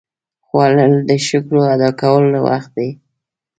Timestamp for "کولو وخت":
2.01-2.71